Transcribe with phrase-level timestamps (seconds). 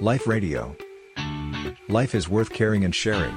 [0.00, 0.76] Life Radio.
[1.88, 3.34] Life is worth caring and sharing.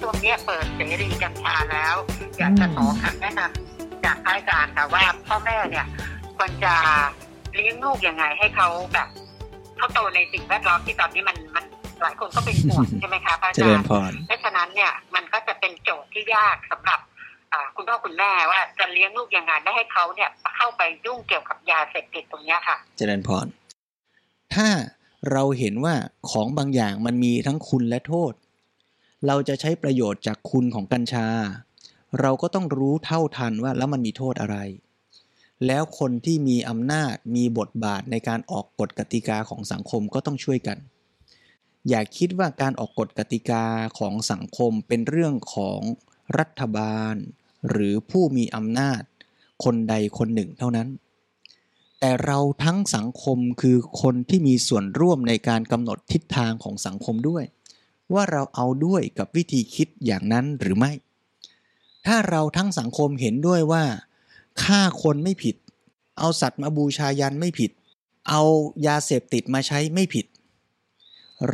[0.00, 1.94] ช่วงเนี้ยเปิดเสรีกัญชาแล้ว
[2.38, 5.86] อยากจะขอคำแนะนำจากพระอาจารย์ค่ะว่าพ่อแม่เนี่ย
[6.36, 6.74] ควรจะ
[7.54, 9.08] เลี้ยงลูกยังไงให้เขาแบบ
[9.76, 11.64] เขาโตในสิ่งแวดล้อมที่ตอนนี้มันมัน
[12.02, 17.00] หลายคนก็เป็นห่วงใช่ไหมคะพระอาเจจาริรญย์พรเพราะฉะนั้นเนี่ยมันก็จะเป็นโจทย์ที่ยากสำหรับ
[17.52, 23.46] อ่าคุณพ่อคุณแม่ว่าจะเลี้ยงลูกยังไงไม่ให้เขาเนี่ยเข้าไปยุ่งเกี่ยวกับยาเสพติดตรงเนี้ยค่ะ เจริญพร
[24.54, 24.68] ถ้า
[25.32, 25.94] เราเห็นว่า
[26.30, 28.32] ของบางอย่างมันมีทั้งคุณและโทษ
[29.26, 31.26] เราจะใช้ประโยชน์จากคุณของกัญชา
[32.20, 34.56] เราก็ต้องรู้เท่าทันว่าแล้วมันมีโทษอะไร
[35.66, 40.78] แล้วคนที่มีอำนาจมีบทบาทในการออกกฎกติกาของสังคมก็ต้องช่วยกัน
[41.88, 43.64] อย่าคิดว่าการออกกฎกติกา
[43.98, 45.80] ของสังคมเป็นเรื่องของ
[46.38, 47.14] รัฐบาล
[47.68, 49.02] หรือผู้มีอำนาจ
[49.64, 50.88] คนใดคนหนึ่งเท่านั้น
[52.00, 57.44] แต่เราทั้งสังคมคือคนที่มีส่วนร่วมในการกำหนดทิศทางของสังคมด้วย
[58.14, 60.92] ว่าเราเอาด้วยกับวิธีคิดอย่างนั้นหรือไม่
[62.06, 63.84] ถ้าเราทั้งสังคมเห็นด้วยว่า
[64.62, 65.56] ฆ่าคนไม่ผิด
[66.18, 67.70] เอาสัตว์มาบูชายันไม่ผิด
[68.28, 68.42] เอา
[68.86, 70.26] ยาเสพติดมาใช้ไม่ผิด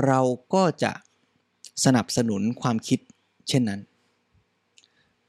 [0.04, 0.20] เรา
[0.54, 0.92] ก็จะ
[1.84, 3.00] สนับสนุนความคิด
[3.48, 3.80] เช่นนั้น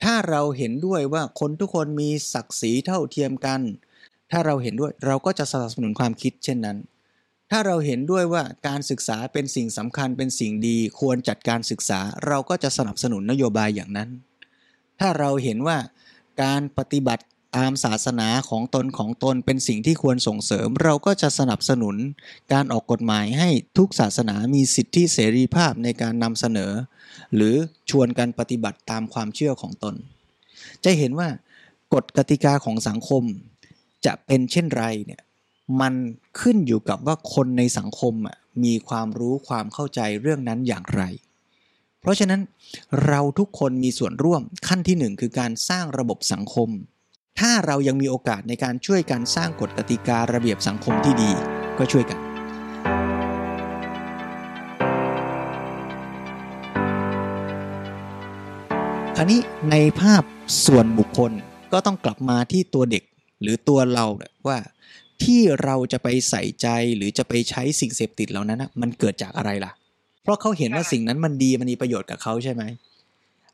[0.04, 3.62] ถ้าเราเห็นด้วยว่าคนทุกคนมีศักดิ์ศรีเท่าเทียมกัน
[4.31, 6.78] ถ้าเราเห็นด้วยเราก็จะสนับสนุนความคิดเช่นนั้น
[7.52, 14.09] ถ้าเราเห็นด้วยว่าการศึกษาเป็นสิ่งสำคัญเป็นสิ่งดีควรจัดการศึกษา เราก็จะสนับสนุนนโยบายอย่างนั้น
[15.00, 15.78] ถ้าเราเห็นว่า
[16.44, 17.24] การปฏิบัติ
[17.58, 21.96] ตามศาสนาของตนของตนเป็นสิ่งที่ควรส่งเสริม เราก็จะสนับสนุน
[22.54, 26.72] การออกกฎหมายให้ทุกศาสนามีสิทธิเสรีภาพในการนำเสนอ
[27.36, 27.56] หรือ
[27.90, 29.96] ชวนกันปฏิบัติตามความเชื่อของตน
[30.84, 31.30] จะเห็นว่า
[31.94, 33.24] กฎกติกาของสังคม
[34.06, 35.22] จะเป็นเช่นไรเนี่ย
[35.81, 35.94] มัน
[36.40, 41.03] ขึ้นอยู่กับว่าคนในสังคมอะมีความรู้ความเข้าใจเรื่องนั้นอย่างไร
[42.02, 42.41] เพราะฉะนั้น
[43.08, 46.70] เราทุกคนมีส่วนร่วมขั้นที่หนึ่งคือการสร้างระบบสังคม
[47.40, 51.32] ถ้าเรายังมีโอกาสในการช่วยกันสร้างกฎกติการะเบียบสังคมที่ดี
[51.78, 52.20] ก็ช่วยกัน
[59.16, 59.40] คราวนี้
[59.72, 60.24] ในภาพ
[60.66, 61.32] ส่วนบุคคล
[61.74, 63.04] ก็ต้องกลับมาที่ตัวเด็ก
[63.42, 64.06] หรือตัวเรา
[64.48, 64.58] ว่า
[65.24, 69.72] ที่เราจะไปใส่ใจหรือจะไปใช้สิ่งเสพติดเหล่านั้นนะมันเกิดจากอะไรล่ะ
[70.24, 72.64] เพราะเขาเห็นว่าสิ่งนั้นมันดีมันมีประโยชน์กับเขาใช่ไหม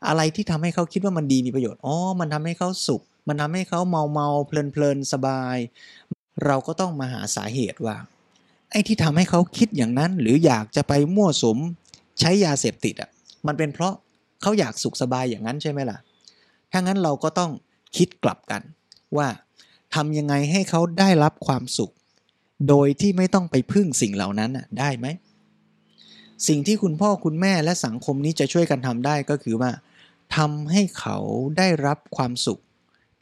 [0.08, 5.56] อะไรที่ทำให้เขาคิดว่ามันดีมีประโยชน์อ๋อมันทำให้เขาสุข มันทำให้เขาเมาเมาเพลินเพลินสบาย
[6.46, 7.96] เราก็ต้องมาหาสาเหตุว่า
[8.70, 11.58] ไอ้ที่ทำให้เขาคิดอย่างนั้น หรืออยากจะไปมั่วสุม
[12.20, 13.10] ใช้ยาเสพติดอะ
[13.46, 13.94] มันเป็นเพราะ
[14.42, 15.98] เขาอยากสุขสบายอย่างนั้นใช่ไหมล่ะ
[16.72, 17.50] ถ้างั้นเราก็ต้อง
[17.96, 18.62] คิดกลับกัน
[19.16, 19.28] ว่า
[19.94, 21.92] ทำยังไงให้เขาได้รับความสุข
[22.68, 25.06] โดยที่ไม่ต้องไปพึ่งสิ่งเหล่านั้นน่ะได้ไหม
[26.48, 29.70] สิ่งที่คุณพ่อคุณแม่และสังคมนี้จะช่วยกันทำได้ก็คือว่า
[30.36, 31.18] ทำให้เขา
[31.58, 32.60] ได้รับความสุข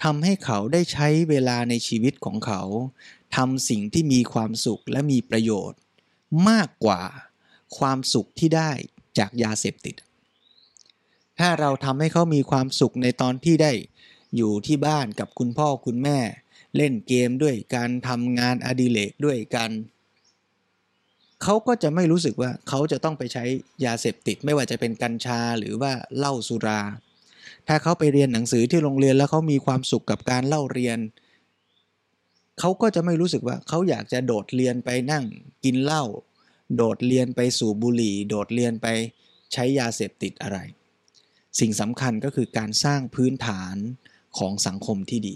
[0.04, 2.62] ทำให้เขาได้ใช้เวลาในชีวิตของเขา
[3.36, 5.78] ทำสิ่งที่มีความสุขและมีประโยชน์
[6.48, 7.02] มากกว่า
[7.78, 8.70] ความสุขที่ได้
[9.18, 9.96] จากยาเสพติด
[11.38, 13.72] ถ้าเราทำให้เขามีความสุขในตอนที่ได้
[14.36, 16.18] อยู่ที่บ้านกับคุณพ่อคุณแม่
[16.76, 19.70] เล่นเกมด้วยการทำงานอดิเรกด้วยกัน
[21.42, 23.44] เขาก็จะไม่รู้สึกว่าเขาจะต้องไปใช้
[23.84, 26.80] ยาเสพติดไม่ว่าจะเป็นกัญชาหรือว่าเหล้าสุรา
[27.68, 30.98] ถ้าเขาไปเรียนหนังสือที่โรงเรียนแล้วเขามีความสุขกับการเล่าเรียน
[32.60, 35.24] เขาก็จะไม่รู้สึกว่าเขาอยากจะโดดเรียนไปนั่ง
[35.64, 36.04] กินเหล้า
[36.76, 38.86] โดดเรียนไปสูบบุหรี่ โดดเรียนไป
[39.52, 40.58] ใช้ยาเสพติดอะไร
[41.60, 43.76] สิ่งสำคัญก็คือการสร้างพื้นฐาน
[44.38, 45.34] ของสังคมที่ดี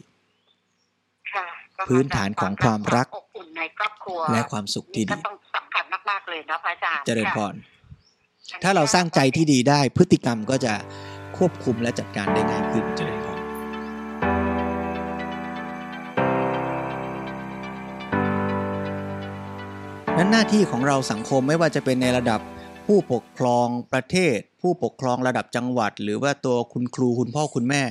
[1.34, 1.46] ค่ะ
[1.78, 7.54] ก็พื้นฐานของความรักอบอุ่นในครอบครัวและความสุขที่ก็ดีต้องสำคัญมากๆเลยนะพระอาจารย์เจริญพร
[8.50, 10.74] ค่ะถ้าเราสร้างใจที่ดีได้พฤติกรรมก็จะ
[11.46, 13.30] ควบคุมและจัดการได้ง่ายขึ้นเจริญพร
[20.18, 22.40] นั้นหน้าที่ของเราสังคมไม่ว่าจะเป็นในระดับ
[22.86, 27.82] ผู้ปกครองประเทศ ผู้ปกครองระดับจังหวัด หรือว่าตัวคุณครูคุณพ่อคุณแม่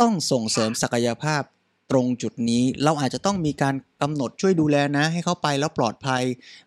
[0.00, 1.42] ต้องส่งเสริมศักยภาพ
[1.90, 6.22] ตรงจุดนี้เราอาจจะต้องมีการกำหนดช่วยดูแลนะ ให้เขาไปแล้วปลอดภัย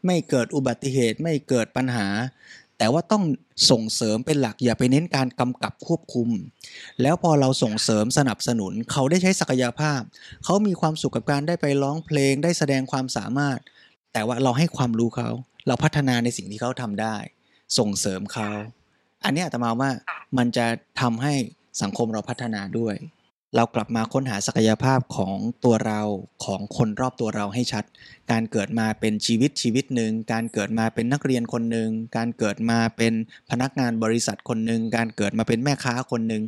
[0.05, 2.07] ไม่เกิดอุบัติเหตุไม่เกิดปัญหา
[2.81, 3.23] แต่ว่าต้อง
[3.71, 6.29] ส่งเสริมเป็นหลักอย่าไปเน้นการกำกับควบคุม
[7.01, 10.01] แล้วพอเราส่งเสริมสนับสนุน เขาได้ใช้ศักยภาพ
[10.43, 13.59] เขามีความสุขกับการได้ไปร้องเพลงได้แสดงความสามารถ
[14.13, 15.29] แต่ว่าเราให้ความรู้เขา
[15.67, 17.15] เราพัฒนาในสิ่งที่เขาทำได้
[17.77, 18.49] ส่งเสริมเขา
[19.23, 19.91] อันนี้อาตมาว่า
[20.37, 20.65] มันจะ
[21.01, 21.33] ทำให้
[21.81, 22.95] สังคมเราพัฒนาด้วย
[23.55, 26.01] เรากลับมาค้นหาศักยภาพของตัวเรา
[26.45, 27.83] ของคนรอบตัวเราให้ชัด
[28.31, 33.13] การเกิดมาเป็นชีวิตชีวิตหนึ่ง การเกิดมาเป็นนักเรียนคนหนึ่ง การเกิดมาเป็น
[33.49, 36.43] พนักงานบริษัทคนหนึ่ง การเกิดมาเป็นแม่ค้าคนหนึ่ง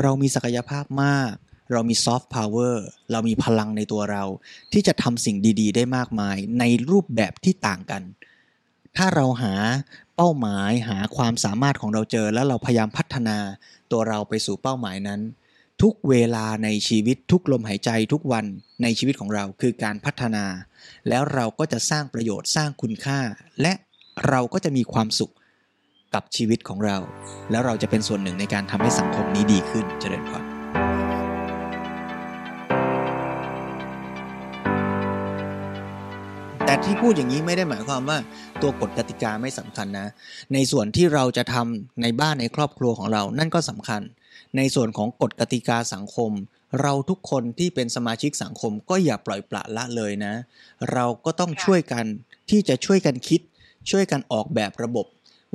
[0.00, 1.32] เรามีศักยภาพมาก
[1.72, 4.24] เรามีซอฟต์พาวเวอร์เรามีพลังในตัวเรา
[4.72, 8.02] ที่จะทำสิ่งดีๆ ได้มากมาย ในรูปแบบที่ต่างกัน
[8.96, 9.54] ถ้าเราหา
[10.16, 13.38] เป้าหมายหาความสามารถของเราเจอ แล้วเราพยายามพัฒนา
[13.92, 15.20] ตัวเราไปสู่เป้าหมายนั้น
[15.82, 18.44] ทุกเวลาในชีวิตทุกลมหายใจทุกวัน
[18.82, 20.44] ในชีวิตของเราคือการพัฒนา
[21.08, 23.20] แล้วเราก็จะสร้างประโยชน์สร้างคุณค่า
[23.62, 23.72] และ
[24.28, 25.32] เราก็จะมีความสุข
[26.14, 26.96] กับชีวิตของเรา
[27.50, 30.42] แล้วเราจะเป็นส่วนหนึ่งในการทำให้สังคมนี้ดีขึ้นเจริญพร
[36.64, 38.18] แต่ที่พูดอย่างนี้ไม่ได้หมายความว่า
[38.62, 40.08] ตัวกฎกติกาไม่สำคัญนะ
[40.54, 44.02] ในส่วนที่เราจะทำในบ้านในครอบครัวของเรานั่นก็สำคัญ
[44.56, 46.32] ในส่วนของกฎกติกาสังคม
[46.80, 50.34] เราทุกคนที่เป็นสมาชิกสังคมก็อย่าปล่อยปละละเลยนะ
[50.92, 52.04] เราก็ต้องช่วยกัน
[52.50, 53.40] ที่จะช่วยกันคิด
[53.90, 55.06] ช่วยกันออกแบบระบบ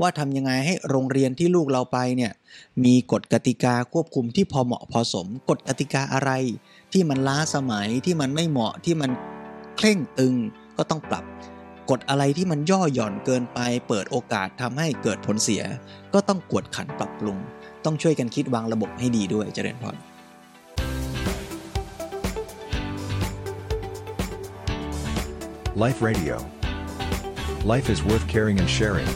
[0.01, 2.31] ว่าทำยังไงให้โรงเรียนที่ลูกเราไปเนี่ย
[2.86, 6.31] มีกฎกติกาควบคุมที่พอเหมาะพอสมกฎกติกาอะไร
[6.94, 9.12] ที่มันล้าสมัยที่มันไม่เหมาะที่มัน
[9.77, 10.34] เคร่งตึง
[10.77, 11.25] ก็ต้องปรับ
[11.89, 15.63] กฎอะไรที่มันย่อหย่อนเกินไป เปิดโอกาสทำให้เกิดผลเสีย
[16.13, 17.38] ก็ต้องกวดขันปรับปรุง
[17.86, 19.98] ต้องช่วยกันคิดวางระบบให้ดีด้วยเจริญพร
[25.86, 26.36] Life Radio.
[27.63, 29.07] Life is worth caring and sharing.